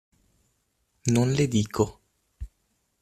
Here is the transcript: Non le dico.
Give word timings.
Non 1.13 1.27
le 1.27 1.45
dico. 1.47 1.85